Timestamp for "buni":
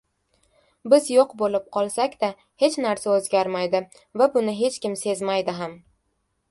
4.39-4.61